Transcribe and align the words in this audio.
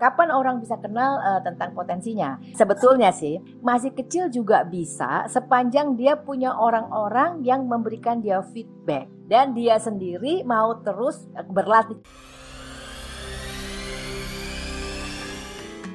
Kapan 0.00 0.32
orang 0.32 0.64
bisa 0.64 0.80
kenal 0.80 1.20
uh, 1.20 1.44
tentang 1.44 1.76
potensinya? 1.76 2.40
Sebetulnya 2.56 3.12
sih 3.12 3.36
masih 3.60 3.92
kecil 3.92 4.32
juga 4.32 4.64
bisa 4.64 5.28
sepanjang 5.28 5.92
dia 5.92 6.16
punya 6.16 6.56
orang-orang 6.56 7.44
yang 7.44 7.68
memberikan 7.68 8.24
dia 8.24 8.40
feedback 8.40 9.12
dan 9.28 9.52
dia 9.52 9.76
sendiri 9.76 10.40
mau 10.48 10.80
terus 10.80 11.28
berlatih. 11.52 12.00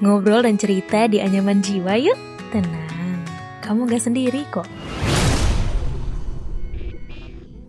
Ngobrol 0.05 0.45
dan 0.45 0.61
cerita 0.61 1.09
di 1.09 1.17
anyaman 1.17 1.65
jiwa 1.65 1.97
yuk. 1.97 2.19
Tenang, 2.53 3.25
kamu 3.65 3.89
gak 3.89 4.05
sendiri 4.05 4.45
kok. 4.53 4.69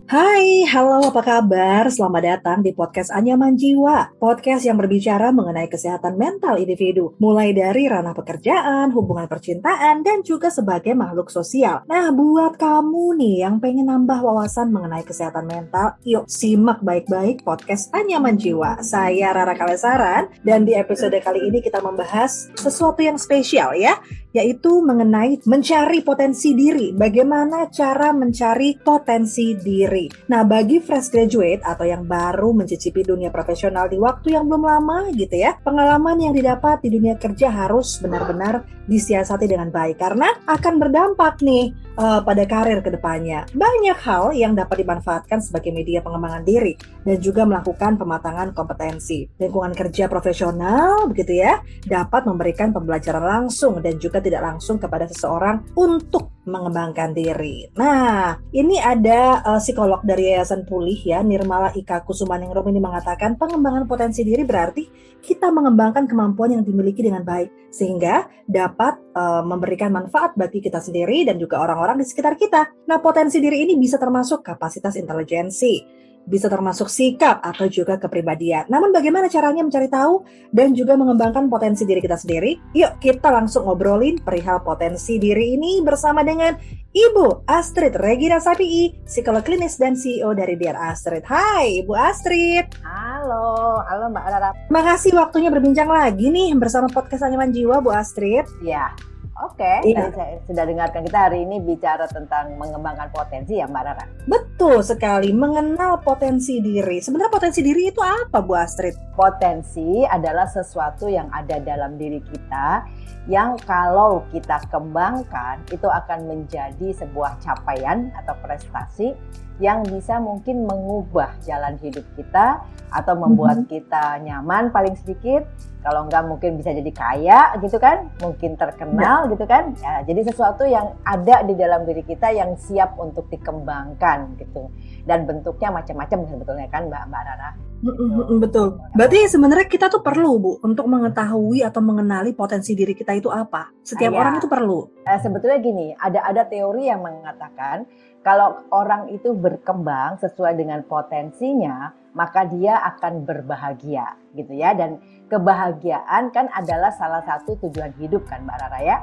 Hai, 0.07 0.63
halo 0.63 1.11
apa 1.11 1.19
kabar? 1.19 1.91
Selamat 1.91 2.23
datang 2.23 2.63
di 2.63 2.71
podcast 2.71 3.11
Anyaman 3.11 3.59
Jiwa. 3.59 4.15
Podcast 4.15 4.63
yang 4.63 4.79
berbicara 4.79 5.35
mengenai 5.35 5.67
kesehatan 5.67 6.15
mental 6.15 6.55
individu. 6.63 7.11
Mulai 7.19 7.51
dari 7.51 7.91
ranah 7.91 8.15
pekerjaan, 8.15 8.95
hubungan 8.95 9.27
percintaan, 9.27 10.07
dan 10.07 10.23
juga 10.23 10.47
sebagai 10.47 10.95
makhluk 10.95 11.27
sosial. 11.27 11.83
Nah, 11.91 12.15
buat 12.15 12.55
kamu 12.55 13.19
nih 13.19 13.35
yang 13.43 13.59
pengen 13.59 13.91
nambah 13.91 14.23
wawasan 14.23 14.71
mengenai 14.71 15.03
kesehatan 15.03 15.43
mental, 15.43 15.99
yuk 16.07 16.23
simak 16.31 16.79
baik-baik 16.79 17.43
podcast 17.43 17.91
Anyaman 17.91 18.39
Jiwa. 18.39 18.79
Saya 18.79 19.35
Rara 19.35 19.59
Kalesaran, 19.59 20.31
dan 20.39 20.63
di 20.63 20.71
episode 20.71 21.19
kali 21.19 21.51
ini 21.51 21.59
kita 21.59 21.83
membahas 21.83 22.47
sesuatu 22.55 23.03
yang 23.03 23.19
spesial 23.19 23.75
ya, 23.75 23.99
yaitu 24.37 24.85
mengenai 24.85 25.41
mencari 25.49 26.05
potensi 26.05 26.53
diri. 26.53 26.93
Bagaimana 26.93 27.67
cara 27.73 28.13
mencari 28.13 28.77
potensi 28.77 29.57
diri. 29.57 30.05
Nah, 30.29 30.45
bagi 30.45 30.77
fresh 30.77 31.09
graduate 31.09 31.65
atau 31.65 31.85
yang 31.89 32.05
baru 32.05 32.53
mencicipi 32.53 33.01
dunia 33.01 33.33
profesional 33.33 33.89
di 33.89 33.97
waktu 33.97 34.37
yang 34.37 34.45
belum 34.45 34.63
lama 34.63 35.09
gitu 35.17 35.33
ya, 35.33 35.57
pengalaman 35.65 36.21
yang 36.21 36.33
didapat 36.37 36.85
di 36.85 36.93
dunia 36.93 37.17
kerja 37.17 37.49
harus 37.49 37.97
benar-benar 37.97 38.77
disiasati 38.87 39.45
dengan 39.51 39.67
baik 39.67 39.99
karena 39.99 40.31
akan 40.47 40.79
berdampak 40.79 41.43
nih 41.43 41.75
uh, 41.99 42.23
pada 42.23 42.47
karir 42.47 42.79
ke 42.79 42.89
depannya. 42.89 43.43
Banyak 43.51 43.99
hal 43.99 44.31
yang 44.31 44.55
dapat 44.55 44.87
dimanfaatkan 44.87 45.43
sebagai 45.43 45.75
media 45.75 45.99
pengembangan 45.99 46.47
diri 46.47 46.79
dan 47.03 47.19
juga 47.19 47.43
melakukan 47.43 47.99
pematangan 47.99 48.55
kompetensi. 48.55 49.27
Lingkungan 49.37 49.75
kerja 49.75 50.07
profesional 50.07 51.05
begitu 51.11 51.43
ya, 51.43 51.59
dapat 51.83 52.23
memberikan 52.25 52.71
pembelajaran 52.71 53.23
langsung 53.23 53.83
dan 53.83 53.99
juga 53.99 54.23
tidak 54.27 54.43
langsung 54.43 54.75
kepada 54.75 55.07
seseorang 55.07 55.63
untuk 55.79 56.35
mengembangkan 56.47 57.11
diri. 57.11 57.67
Nah, 57.75 58.39
ini 58.55 58.79
ada 58.79 59.43
uh, 59.43 59.59
psikolog 59.59 60.03
dari 60.03 60.31
Yayasan 60.31 60.63
Pulih 60.63 60.95
ya, 60.99 61.19
Nirmala 61.23 61.75
Ika 61.75 62.03
Kusumaningrum 62.07 62.67
ini 62.71 62.79
mengatakan 62.79 63.35
pengembangan 63.35 63.87
potensi 63.87 64.23
diri 64.23 64.43
berarti 64.47 64.87
kita 65.19 65.51
mengembangkan 65.51 66.07
kemampuan 66.07 66.55
yang 66.55 66.63
dimiliki 66.63 67.03
dengan 67.03 67.27
baik 67.27 67.71
sehingga 67.71 68.27
dapat 68.47 68.95
uh, 69.11 69.43
memberikan 69.43 69.91
manfaat 69.91 70.35
bagi 70.39 70.63
kita 70.63 70.79
sendiri 70.79 71.27
dan 71.27 71.35
juga 71.35 71.59
orang-orang 71.59 71.99
di 71.99 72.05
sekitar 72.07 72.39
kita. 72.39 72.87
Nah, 72.87 73.03
potensi 73.03 73.43
diri 73.43 73.67
ini 73.67 73.75
bisa 73.75 73.99
termasuk 73.99 74.43
kapasitas 74.43 74.95
intelijensi, 74.95 75.83
bisa 76.27 76.51
termasuk 76.51 76.91
sikap 76.91 77.39
atau 77.39 77.71
juga 77.71 77.95
kepribadian. 77.95 78.67
Namun 78.67 78.91
bagaimana 78.91 79.31
caranya 79.31 79.63
mencari 79.63 79.87
tahu 79.87 80.27
dan 80.51 80.75
juga 80.75 80.99
mengembangkan 80.99 81.47
potensi 81.47 81.87
diri 81.87 82.03
kita 82.03 82.19
sendiri? 82.19 82.75
Yuk 82.75 82.99
kita 82.99 83.31
langsung 83.31 83.63
ngobrolin 83.63 84.19
perihal 84.19 84.59
potensi 84.61 85.15
diri 85.17 85.55
ini 85.55 85.79
bersama 85.79 86.21
dengan 86.27 86.59
Ibu 86.91 87.47
Astrid 87.47 87.95
Regina 87.95 88.43
Sapii, 88.43 89.07
psikolog 89.07 89.45
klinis 89.47 89.79
dan 89.79 89.95
CEO 89.95 90.35
dari 90.35 90.59
Dear 90.59 90.75
Astrid. 90.75 91.23
Hai 91.23 91.79
Ibu 91.81 91.93
Astrid. 91.95 92.75
Halo, 92.83 93.79
halo 93.87 94.11
Mbak 94.11 94.25
Rara. 94.27 94.49
Makasih 94.67 95.15
waktunya 95.15 95.47
berbincang 95.47 95.87
lagi 95.87 96.27
nih 96.27 96.51
bersama 96.59 96.91
podcast 96.91 97.23
Anyaman 97.23 97.55
Jiwa 97.55 97.79
Bu 97.79 97.95
Astrid. 97.95 98.43
Ya, 98.59 98.91
Oke, 99.37 99.61
okay, 99.61 99.93
iya. 99.93 100.09
saya 100.09 100.41
sudah 100.49 100.65
dengarkan 100.65 101.05
kita 101.05 101.29
hari 101.29 101.45
ini 101.45 101.61
bicara 101.61 102.09
tentang 102.09 102.57
mengembangkan 102.57 103.13
potensi 103.13 103.61
ya 103.61 103.69
Mbak 103.69 103.83
Rara. 103.85 104.05
Betul 104.25 104.46
sekali, 104.81 105.29
mengenal 105.29 106.01
potensi 106.01 106.57
diri. 106.57 106.97
Sebenarnya 106.97 107.29
potensi 107.29 107.61
diri 107.61 107.93
itu 107.93 108.01
apa 108.01 108.41
Bu 108.41 108.57
Astrid? 108.57 108.97
Potensi 109.13 110.01
adalah 110.01 110.49
sesuatu 110.49 111.05
yang 111.05 111.29
ada 111.29 111.61
dalam 111.61 111.93
diri 111.93 112.17
kita 112.25 112.81
yang 113.29 113.59
kalau 113.67 114.23
kita 114.33 114.57
kembangkan 114.71 115.61
itu 115.69 115.85
akan 115.85 116.25
menjadi 116.25 116.89
sebuah 116.95 117.37
capaian 117.43 118.09
atau 118.17 118.33
prestasi 118.39 119.13
yang 119.57 119.81
bisa 119.85 120.21
mungkin 120.21 120.69
mengubah 120.69 121.33
jalan 121.41 121.77
hidup 121.81 122.05
kita 122.13 122.61
atau 122.87 123.13
membuat 123.19 123.61
mm 123.61 123.63
-hmm. 123.65 123.73
kita 123.73 124.03
nyaman 124.23 124.71
paling 124.71 124.95
sedikit 124.95 125.43
kalau 125.87 126.03
enggak 126.03 126.23
mungkin 126.27 126.59
bisa 126.59 126.75
jadi 126.75 126.91
kaya 126.91 127.41
gitu 127.63 127.79
kan 127.79 128.11
mungkin 128.19 128.59
terkenal 128.59 129.27
ya. 129.27 129.31
gitu 129.31 129.45
kan 129.47 129.71
ya 129.79 130.03
jadi 130.03 130.21
sesuatu 130.27 130.67
yang 130.67 130.91
ada 131.07 131.47
di 131.47 131.55
dalam 131.55 131.87
diri 131.87 132.03
kita 132.03 132.27
yang 132.35 132.59
siap 132.59 132.99
untuk 132.99 133.31
dikembangkan 133.31 134.35
gitu 134.35 134.67
dan 135.07 135.23
bentuknya 135.23 135.71
macam-macam 135.71 136.27
sebetulnya 136.27 136.67
kan 136.67 136.91
mbak 136.91 137.07
mbak 137.07 137.21
Rara 137.23 137.49
gitu. 137.55 138.35
betul 138.35 138.67
berarti 138.99 139.31
sebenarnya 139.31 139.67
kita 139.71 139.87
tuh 139.87 140.03
perlu 140.03 140.31
bu 140.35 140.51
untuk 140.59 140.91
mengetahui 140.91 141.63
atau 141.63 141.79
mengenali 141.79 142.35
potensi 142.35 142.75
diri 142.75 142.91
kita 142.91 143.15
itu 143.15 143.31
apa 143.31 143.71
setiap 143.79 144.11
ya. 144.11 144.19
orang 144.19 144.43
itu 144.43 144.51
perlu 144.51 144.91
eh, 145.07 145.19
sebetulnya 145.23 145.59
gini 145.63 145.95
ada 145.95 146.25
ada 146.27 146.43
teori 146.43 146.91
yang 146.91 146.99
mengatakan 146.99 147.87
kalau 148.27 148.59
orang 148.75 149.07
itu 149.15 149.31
berkembang 149.31 150.19
sesuai 150.19 150.59
dengan 150.59 150.83
potensinya 150.83 151.95
maka 152.11 152.43
dia 152.43 152.75
akan 152.83 153.23
berbahagia 153.23 154.19
gitu 154.35 154.51
ya 154.51 154.75
dan 154.75 154.99
kebahagiaan 155.31 156.27
kan 156.35 156.51
adalah 156.51 156.91
salah 156.91 157.23
satu 157.23 157.55
tujuan 157.63 157.95
hidup 157.95 158.27
kan 158.27 158.43
Mbak 158.43 158.57
Rara 158.59 158.79
ya. 158.83 158.97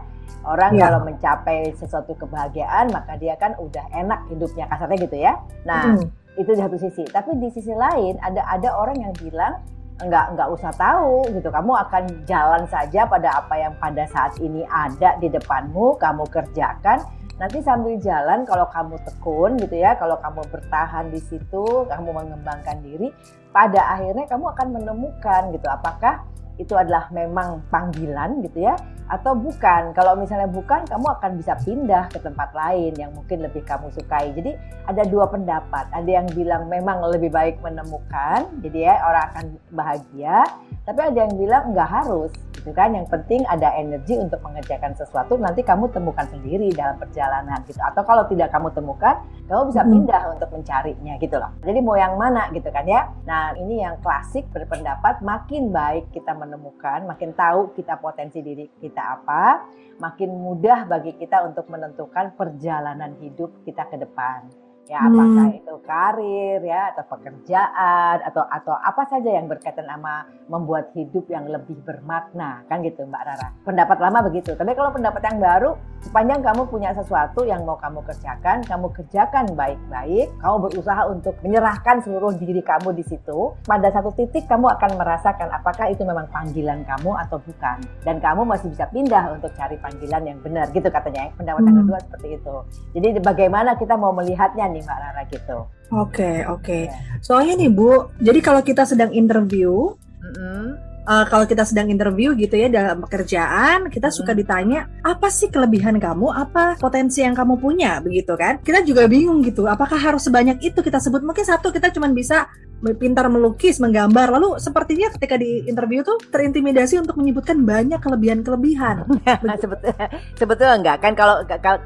Orang 0.45 0.77
ya. 0.77 0.89
kalau 0.93 1.09
mencapai 1.09 1.73
sesuatu 1.73 2.12
kebahagiaan 2.21 2.93
maka 2.93 3.17
dia 3.17 3.33
kan 3.41 3.57
udah 3.57 3.89
enak 3.97 4.29
hidupnya 4.29 4.69
kasarnya 4.69 4.99
gitu 5.09 5.17
ya. 5.17 5.41
Nah, 5.65 5.97
hmm. 5.97 6.05
itu 6.37 6.51
di 6.53 6.61
satu 6.61 6.77
sisi. 6.77 7.05
Tapi 7.09 7.41
di 7.41 7.49
sisi 7.49 7.73
lain 7.73 8.21
ada 8.21 8.45
ada 8.45 8.77
orang 8.77 9.09
yang 9.09 9.15
bilang 9.17 9.56
nggak 10.05 10.37
nggak 10.37 10.49
usah 10.51 10.75
tahu 10.75 11.23
gitu 11.31 11.49
kamu 11.55 11.71
akan 11.87 12.03
jalan 12.27 12.67
saja 12.67 13.06
pada 13.06 13.41
apa 13.41 13.55
yang 13.56 13.73
pada 13.79 14.05
saat 14.11 14.35
ini 14.43 14.67
ada 14.67 15.15
di 15.23 15.31
depanmu 15.31 15.95
kamu 16.03 16.27
kerjakan 16.35 16.99
nanti 17.34 17.59
sambil 17.62 17.99
jalan 17.99 18.47
kalau 18.47 18.67
kamu 18.71 18.95
tekun 19.03 19.59
gitu 19.59 19.75
ya 19.75 19.99
kalau 19.99 20.15
kamu 20.22 20.43
bertahan 20.55 21.11
di 21.11 21.19
situ 21.19 21.89
kamu 21.91 22.15
mengembangkan 22.15 22.78
diri 22.83 23.11
pada 23.50 23.99
akhirnya 23.99 24.27
kamu 24.31 24.55
akan 24.55 24.69
menemukan 24.71 25.43
gitu 25.50 25.67
apakah 25.67 26.23
itu 26.55 26.78
adalah 26.78 27.11
memang 27.11 27.67
panggilan 27.67 28.39
gitu 28.47 28.62
ya 28.71 28.78
atau 29.11 29.37
bukan. 29.37 29.93
Kalau 29.93 30.17
misalnya 30.17 30.49
bukan, 30.49 30.87
kamu 30.89 31.06
akan 31.19 31.31
bisa 31.37 31.53
pindah 31.61 32.09
ke 32.09 32.19
tempat 32.23 32.55
lain 32.56 32.97
yang 32.97 33.12
mungkin 33.12 33.44
lebih 33.44 33.61
kamu 33.67 33.93
sukai. 33.93 34.33
Jadi 34.33 34.56
ada 34.89 35.03
dua 35.05 35.28
pendapat. 35.28 35.91
Ada 35.93 36.11
yang 36.23 36.27
bilang 36.33 36.71
memang 36.73 37.05
lebih 37.12 37.28
baik 37.28 37.61
menemukan, 37.61 38.49
jadi 38.65 38.78
ya 38.78 38.94
orang 39.05 39.25
akan 39.33 39.47
bahagia. 39.77 40.37
Tapi 40.84 41.00
ada 41.00 41.19
yang 41.28 41.34
bilang 41.37 41.65
nggak 41.77 41.91
harus, 41.91 42.33
gitu 42.65 42.73
kan? 42.73 42.97
Yang 42.97 43.13
penting 43.13 43.45
ada 43.45 43.77
energi 43.77 44.17
untuk 44.17 44.41
mengerjakan 44.41 44.97
sesuatu. 44.97 45.37
Nanti 45.37 45.61
kamu 45.61 45.93
temukan 45.93 46.25
sendiri 46.33 46.73
dalam 46.73 46.97
perjalanan 46.97 47.61
gitu. 47.69 47.77
Atau 47.85 48.09
kalau 48.09 48.25
tidak 48.25 48.49
kamu 48.49 48.73
temukan, 48.73 49.21
kamu 49.53 49.69
bisa 49.69 49.85
pindah 49.85 50.23
hmm. 50.25 50.35
untuk 50.41 50.49
mencarinya 50.49 51.15
gitu 51.21 51.37
loh. 51.37 51.53
Jadi 51.61 51.79
mau 51.85 52.01
yang 52.01 52.17
mana 52.17 52.49
gitu 52.57 52.73
kan 52.73 52.89
ya? 52.89 53.13
Nah 53.29 53.53
ini 53.61 53.85
yang 53.85 54.01
klasik 54.01 54.49
berpendapat 54.49 55.21
makin 55.21 55.69
baik 55.69 56.09
kita 56.17 56.33
menemukan, 56.33 57.05
makin 57.05 57.37
tahu 57.37 57.77
kita 57.77 58.01
potensi 58.01 58.41
diri 58.41 58.65
kita 58.81 58.95
kita 58.95 59.11
apa, 59.19 59.67
makin 59.99 60.31
mudah 60.39 60.87
bagi 60.87 61.19
kita 61.19 61.43
untuk 61.43 61.67
menentukan 61.67 62.39
perjalanan 62.39 63.19
hidup 63.19 63.51
kita 63.67 63.91
ke 63.91 63.99
depan 63.99 64.47
ya 64.84 65.00
hmm. 65.00 65.09
apakah 65.09 65.47
itu 65.56 65.75
karir 65.89 66.61
ya 66.61 66.93
atau 66.93 67.05
pekerjaan 67.09 68.17
atau 68.21 68.45
atau 68.45 68.75
apa 68.77 69.03
saja 69.09 69.31
yang 69.33 69.49
berkaitan 69.49 69.89
sama 69.89 70.28
membuat 70.53 70.93
hidup 70.93 71.25
yang 71.33 71.49
lebih 71.49 71.77
bermakna. 71.89 72.65
Kan 72.69 72.84
gitu 72.84 73.05
Mbak 73.09 73.23
Rara. 73.25 73.49
Pendapat 73.64 73.99
lama 74.00 74.19
begitu. 74.29 74.53
Tapi 74.53 74.76
kalau 74.76 74.93
pendapat 74.93 75.23
yang 75.25 75.41
baru 75.41 75.70
sepanjang 76.05 76.44
kamu 76.44 76.69
punya 76.69 76.93
sesuatu 76.93 77.49
yang 77.49 77.64
mau 77.64 77.81
kamu 77.81 78.05
kerjakan 78.05 78.61
kamu 78.69 78.93
kerjakan 78.93 79.49
baik-baik 79.56 80.29
kamu 80.37 80.56
berusaha 80.69 81.09
untuk 81.09 81.32
menyerahkan 81.41 82.05
seluruh 82.05 82.37
diri 82.37 82.61
kamu 82.61 82.93
di 82.93 83.00
situ 83.09 83.56
pada 83.64 83.88
satu 83.88 84.12
titik 84.12 84.44
kamu 84.44 84.69
akan 84.69 85.00
merasakan 85.00 85.49
apakah 85.49 85.88
itu 85.88 86.05
memang 86.05 86.29
panggilan 86.29 86.85
kamu 86.85 87.11
atau 87.25 87.41
bukan. 87.41 87.81
Dan 88.05 88.20
kamu 88.20 88.44
masih 88.44 88.69
bisa 88.69 88.85
pindah 88.93 89.32
untuk 89.32 89.49
cari 89.56 89.81
panggilan 89.81 90.23
yang 90.29 90.38
benar 90.44 90.69
gitu 90.76 90.93
katanya 90.93 91.32
pendapat 91.41 91.62
yang 91.64 91.73
hmm. 91.73 91.82
kedua 91.88 91.99
seperti 92.05 92.29
itu. 92.37 92.55
Jadi 92.93 93.09
bagaimana 93.25 93.70
kita 93.81 93.94
mau 93.97 94.12
melihatnya 94.12 94.74
nih 94.75 94.82
Mbak 94.82 94.99
Rara 94.99 95.23
gitu. 95.31 95.59
Oke 95.94 95.94
okay, 95.94 96.37
oke. 96.50 96.62
Okay. 96.67 96.82
Ya. 96.91 97.23
Soalnya 97.23 97.55
nih 97.62 97.71
Bu, 97.71 98.11
jadi 98.19 98.38
kalau 98.43 98.61
kita 98.67 98.82
sedang 98.82 99.15
interview, 99.15 99.94
mm 99.94 100.32
-hmm. 100.35 100.65
uh, 101.06 101.25
kalau 101.31 101.47
kita 101.47 101.62
sedang 101.62 101.87
interview 101.87 102.35
gitu 102.35 102.59
ya 102.59 102.67
dalam 102.67 102.99
pekerjaan, 103.06 103.87
kita 103.93 104.11
hmm. 104.11 104.17
suka 104.17 104.32
ditanya 104.35 104.91
apa 105.06 105.31
sih 105.31 105.53
kelebihan 105.53 106.03
kamu, 106.03 106.35
apa 106.35 106.75
potensi 106.82 107.23
yang 107.23 107.38
kamu 107.38 107.61
punya, 107.62 108.03
begitu 108.03 108.35
kan? 108.35 108.59
Kita 108.59 108.82
juga 108.82 109.06
bingung 109.06 109.44
gitu, 109.47 109.71
apakah 109.71 109.97
harus 109.97 110.26
sebanyak 110.26 110.59
itu 110.65 110.82
kita 110.82 110.99
sebut? 110.99 111.23
Mungkin 111.23 111.47
satu 111.47 111.71
kita 111.71 111.94
cuma 111.94 112.11
bisa 112.11 112.50
pintar 112.93 113.33
melukis, 113.33 113.81
menggambar. 113.81 114.37
Lalu 114.37 114.61
sepertinya 114.61 115.09
ketika 115.17 115.41
di 115.41 115.65
interview 115.65 116.05
tuh 116.05 116.21
terintimidasi 116.29 117.01
untuk 117.01 117.17
menyebutkan 117.17 117.65
banyak 117.65 117.97
kelebihan-kelebihan. 118.05 119.09
sebetulnya, 119.63 120.07
sebetulnya 120.37 120.75
enggak 120.77 120.99
kan 121.01 121.13
kalau 121.17 121.37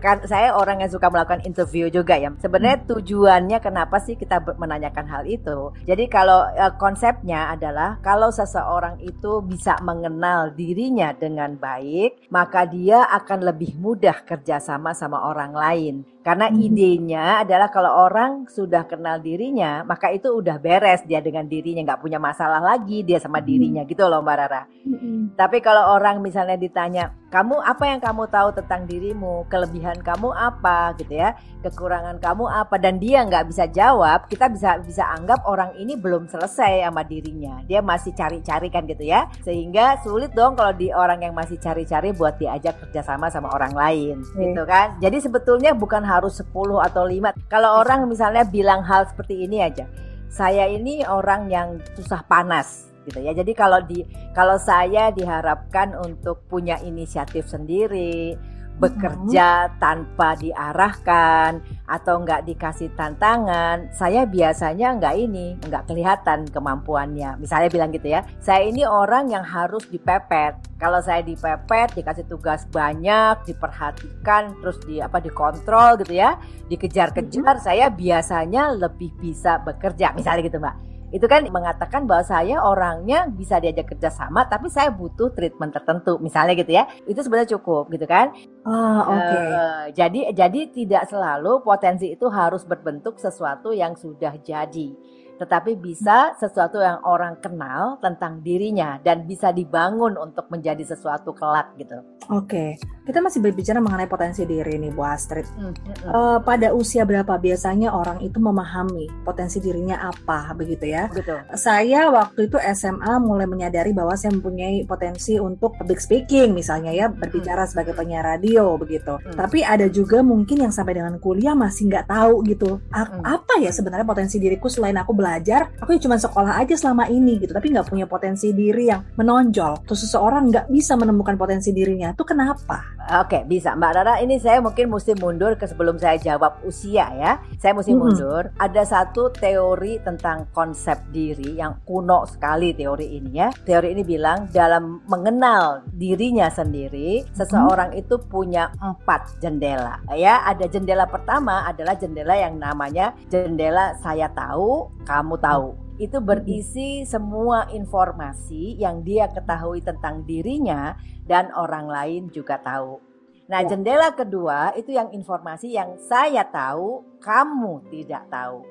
kan 0.02 0.26
saya 0.26 0.58
orang 0.58 0.82
yang 0.82 0.90
suka 0.90 1.06
melakukan 1.06 1.46
interview 1.46 1.86
juga 1.86 2.18
ya. 2.18 2.34
Sebenarnya 2.42 2.82
hmm. 2.82 2.88
tujuannya 2.90 3.58
kenapa 3.62 4.02
sih 4.02 4.18
kita 4.18 4.42
menanyakan 4.58 5.06
hal 5.06 5.22
itu? 5.30 5.70
Jadi 5.86 6.10
kalau 6.10 6.42
uh, 6.50 6.74
konsepnya 6.74 7.54
adalah 7.54 8.02
kalau 8.02 8.34
seseorang 8.34 8.98
itu 9.04 9.44
bisa 9.46 9.78
mengenal 9.84 10.50
dirinya 10.56 11.14
dengan 11.14 11.54
baik, 11.54 12.32
maka 12.32 12.66
dia 12.66 13.06
akan 13.06 13.54
lebih 13.54 13.78
mudah 13.78 14.26
kerjasama 14.26 14.96
sama 14.96 15.22
orang 15.28 15.52
lain. 15.54 15.94
Karena 16.28 16.52
hmm. 16.52 16.60
idenya 16.60 17.24
adalah 17.40 17.72
kalau 17.72 18.04
orang 18.04 18.44
sudah 18.52 18.84
kenal 18.84 19.16
dirinya, 19.16 19.80
maka 19.80 20.12
itu 20.12 20.28
udah 20.28 20.60
beres 20.60 21.00
dia 21.08 21.24
dengan 21.24 21.48
dirinya, 21.48 21.80
nggak 21.88 22.04
punya 22.04 22.20
masalah 22.20 22.60
lagi 22.60 23.00
dia 23.00 23.16
sama 23.16 23.40
hmm. 23.40 23.48
dirinya 23.48 23.82
gitu 23.88 24.04
loh 24.04 24.20
Mbak 24.20 24.36
Rara. 24.36 24.68
Hmm. 24.84 25.32
Tapi 25.32 25.64
kalau 25.64 25.96
orang 25.96 26.20
misalnya 26.20 26.60
ditanya, 26.60 27.16
kamu 27.28 27.60
apa 27.60 27.84
yang 27.84 28.00
kamu 28.00 28.24
tahu 28.32 28.48
tentang 28.56 28.88
dirimu, 28.88 29.44
kelebihan 29.52 30.00
kamu 30.00 30.32
apa 30.32 30.96
gitu 30.96 31.12
ya, 31.12 31.36
kekurangan 31.60 32.16
kamu 32.24 32.48
apa 32.48 32.80
dan 32.80 32.96
dia 32.96 33.20
nggak 33.20 33.52
bisa 33.52 33.68
jawab, 33.68 34.24
kita 34.32 34.48
bisa 34.48 34.80
bisa 34.80 35.04
anggap 35.12 35.44
orang 35.44 35.76
ini 35.76 35.92
belum 35.92 36.24
selesai 36.24 36.88
sama 36.88 37.04
dirinya, 37.04 37.60
dia 37.68 37.84
masih 37.84 38.16
cari-cari 38.16 38.72
kan 38.72 38.88
gitu 38.88 39.04
ya, 39.04 39.28
sehingga 39.44 40.00
sulit 40.00 40.32
dong 40.32 40.56
kalau 40.56 40.72
di 40.72 40.88
orang 40.88 41.20
yang 41.20 41.36
masih 41.36 41.60
cari-cari 41.60 42.16
buat 42.16 42.40
diajak 42.40 42.80
kerjasama 42.80 43.28
sama 43.28 43.52
orang 43.52 43.76
lain, 43.76 44.24
hmm. 44.24 44.40
gitu 44.40 44.64
kan. 44.64 44.96
Jadi 44.96 45.20
sebetulnya 45.20 45.76
bukan 45.76 46.00
harus 46.00 46.40
10 46.40 46.48
atau 46.80 47.04
5. 47.04 47.52
Kalau 47.52 47.84
orang 47.84 48.08
misalnya 48.08 48.48
bilang 48.48 48.80
hal 48.88 49.04
seperti 49.04 49.44
ini 49.44 49.60
aja, 49.60 49.84
saya 50.32 50.64
ini 50.64 51.04
orang 51.04 51.52
yang 51.52 51.76
susah 51.92 52.24
panas 52.24 52.87
gitu 53.08 53.24
ya. 53.24 53.32
Jadi 53.32 53.52
kalau 53.56 53.80
di 53.82 54.04
kalau 54.36 54.60
saya 54.60 55.08
diharapkan 55.10 55.96
untuk 55.96 56.44
punya 56.46 56.76
inisiatif 56.84 57.48
sendiri, 57.48 58.36
bekerja 58.78 59.66
hmm. 59.68 59.74
tanpa 59.82 60.38
diarahkan 60.38 61.58
atau 61.84 62.22
nggak 62.22 62.46
dikasih 62.46 62.94
tantangan, 62.94 63.90
saya 63.90 64.24
biasanya 64.24 64.94
nggak 64.96 65.14
ini, 65.18 65.58
nggak 65.58 65.90
kelihatan 65.90 66.46
kemampuannya. 66.48 67.36
Misalnya 67.42 67.68
bilang 67.68 67.90
gitu 67.90 68.08
ya, 68.14 68.22
saya 68.38 68.64
ini 68.64 68.86
orang 68.86 69.34
yang 69.34 69.42
harus 69.42 69.82
dipepet. 69.90 70.54
Kalau 70.78 71.02
saya 71.02 71.26
dipepet, 71.26 71.98
dikasih 71.98 72.30
tugas 72.30 72.70
banyak, 72.70 73.42
diperhatikan, 73.50 74.54
terus 74.62 74.78
di 74.86 75.02
apa 75.02 75.18
dikontrol 75.18 75.98
gitu 76.06 76.14
ya, 76.14 76.38
dikejar-kejar, 76.70 77.58
hmm. 77.58 77.64
saya 77.66 77.90
biasanya 77.90 78.78
lebih 78.78 79.10
bisa 79.18 79.58
bekerja. 79.58 80.14
Misalnya 80.14 80.46
gitu 80.46 80.62
mbak 80.62 80.87
itu 81.08 81.24
kan 81.24 81.44
mengatakan 81.48 82.04
bahwa 82.04 82.24
saya 82.24 82.60
orangnya 82.60 83.28
bisa 83.32 83.56
diajak 83.58 83.96
kerja 83.96 84.12
sama 84.12 84.44
tapi 84.44 84.68
saya 84.68 84.92
butuh 84.92 85.32
treatment 85.32 85.72
tertentu 85.72 86.20
misalnya 86.20 86.52
gitu 86.58 86.72
ya 86.76 86.84
itu 87.08 87.18
sebenarnya 87.20 87.56
cukup 87.56 87.88
gitu 87.88 88.04
kan 88.04 88.32
oh, 88.68 89.00
oke 89.08 89.16
okay. 89.16 89.48
uh, 89.48 89.84
jadi 89.96 90.20
jadi 90.36 90.60
tidak 90.68 91.08
selalu 91.08 91.64
potensi 91.64 92.12
itu 92.12 92.28
harus 92.28 92.68
berbentuk 92.68 93.16
sesuatu 93.16 93.72
yang 93.72 93.96
sudah 93.96 94.36
jadi 94.44 94.92
tetapi 95.38 95.78
bisa 95.78 96.34
sesuatu 96.34 96.82
yang 96.82 96.98
orang 97.06 97.38
kenal 97.38 97.96
tentang 98.02 98.42
dirinya 98.42 98.98
dan 99.06 99.22
bisa 99.24 99.54
dibangun 99.54 100.18
untuk 100.18 100.50
menjadi 100.50 100.82
sesuatu 100.82 101.30
kelak 101.30 101.78
gitu. 101.78 102.02
Oke, 102.26 102.74
kita 103.08 103.24
masih 103.24 103.40
berbicara 103.40 103.80
mengenai 103.80 104.04
potensi 104.04 104.44
diri 104.44 104.76
nih 104.76 104.92
Bu 104.92 105.00
Astrid. 105.00 105.48
Hmm, 105.56 105.72
hmm. 105.72 106.12
Uh, 106.12 106.38
pada 106.44 106.76
usia 106.76 107.08
berapa 107.08 107.40
biasanya 107.40 107.96
orang 107.96 108.20
itu 108.20 108.36
memahami 108.36 109.08
potensi 109.24 109.64
dirinya 109.64 110.04
apa 110.04 110.52
begitu 110.52 110.92
ya? 110.92 111.08
Betul. 111.08 111.40
Saya 111.56 112.12
waktu 112.12 112.52
itu 112.52 112.60
SMA 112.76 113.16
mulai 113.24 113.48
menyadari 113.48 113.96
bahwa 113.96 114.12
saya 114.20 114.36
mempunyai 114.36 114.84
potensi 114.84 115.40
untuk 115.40 115.80
public 115.80 116.04
speaking 116.04 116.52
misalnya 116.52 116.92
ya 116.92 117.08
berbicara 117.08 117.64
hmm. 117.64 117.70
sebagai 117.72 117.96
penyiar 117.96 118.36
radio 118.36 118.76
begitu. 118.76 119.16
Hmm. 119.16 119.32
Tapi 119.32 119.64
ada 119.64 119.88
juga 119.88 120.20
mungkin 120.20 120.68
yang 120.68 120.74
sampai 120.76 121.00
dengan 121.00 121.16
kuliah 121.16 121.56
masih 121.56 121.88
nggak 121.88 122.12
tahu 122.12 122.44
gitu 122.44 122.78
hmm. 122.92 123.24
apa 123.24 123.64
ya 123.64 123.72
sebenarnya 123.72 124.04
potensi 124.04 124.36
diriku 124.36 124.68
selain 124.68 125.00
aku 125.00 125.16
belajar 125.16 125.38
belajar 125.38 125.70
aku 125.78 125.94
ya 125.94 126.00
cuma 126.02 126.16
sekolah 126.18 126.58
aja 126.58 126.74
selama 126.74 127.06
ini 127.06 127.38
gitu 127.38 127.54
tapi 127.54 127.70
nggak 127.70 127.86
punya 127.86 128.10
potensi 128.10 128.50
diri 128.50 128.90
yang 128.90 129.06
menonjol 129.14 129.86
terus 129.86 130.02
seseorang 130.02 130.50
nggak 130.50 130.66
bisa 130.68 130.98
menemukan 130.98 131.38
potensi 131.38 131.70
dirinya 131.70 132.10
itu 132.10 132.26
kenapa 132.26 132.97
Oke 132.98 133.46
bisa. 133.46 133.72
Mbak 133.78 133.92
Rara 133.94 134.14
ini 134.20 134.36
saya 134.42 134.58
mungkin 134.60 134.90
mesti 134.90 135.16
mundur 135.16 135.54
ke 135.56 135.64
sebelum 135.64 135.96
saya 135.96 136.18
jawab 136.18 136.60
usia 136.66 137.08
ya. 137.14 137.32
Saya 137.56 137.72
mesti 137.72 137.94
hmm. 137.94 138.00
mundur. 138.00 138.42
Ada 138.58 138.82
satu 138.84 139.32
teori 139.32 140.02
tentang 140.02 140.50
konsep 140.52 140.98
diri 141.08 141.56
yang 141.56 141.80
kuno 141.86 142.26
sekali 142.28 142.76
teori 142.76 143.16
ini 143.16 143.30
ya. 143.38 143.48
Teori 143.54 143.94
ini 143.96 144.02
bilang 144.04 144.50
dalam 144.52 145.00
mengenal 145.08 145.86
dirinya 145.88 146.52
sendiri 146.52 147.24
seseorang 147.32 147.96
hmm. 147.96 148.00
itu 148.02 148.14
punya 148.28 148.68
empat 148.76 149.40
jendela. 149.40 150.02
Ya 150.12 150.44
ada 150.44 150.68
jendela 150.68 151.08
pertama 151.08 151.64
adalah 151.64 151.96
jendela 151.96 152.36
yang 152.36 152.60
namanya 152.60 153.16
jendela 153.32 153.96
saya 154.04 154.28
tahu 154.34 154.92
kamu 155.08 155.40
tahu 155.40 155.87
itu 155.98 156.22
berisi 156.22 157.02
semua 157.02 157.66
informasi 157.74 158.78
yang 158.78 159.02
dia 159.02 159.26
ketahui 159.28 159.82
tentang 159.82 160.22
dirinya 160.22 160.94
dan 161.26 161.50
orang 161.52 161.90
lain 161.90 162.22
juga 162.30 162.56
tahu. 162.62 163.02
Nah, 163.50 163.64
ya. 163.64 163.74
jendela 163.74 164.14
kedua 164.14 164.72
itu 164.78 164.94
yang 164.94 165.10
informasi 165.10 165.74
yang 165.74 165.98
saya 165.98 166.46
tahu, 166.46 167.18
kamu 167.18 167.82
tidak 167.90 168.30
tahu. 168.30 168.62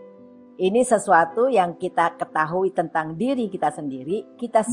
Ini 0.57 0.81
sesuatu 0.81 1.51
yang 1.51 1.77
kita 1.77 2.17
ketahui 2.17 2.73
tentang 2.73 3.13
diri 3.13 3.45
kita 3.51 3.69
sendiri, 3.69 4.37
kita 4.41 4.65
hmm. 4.65 4.71